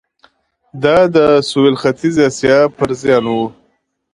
[0.83, 1.17] دا د
[1.49, 3.37] سوېل ختیځې اسیا پر زیان و.